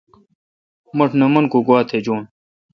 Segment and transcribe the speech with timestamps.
[0.97, 2.21] مٹھ نہ من کو گوا تھجیون۔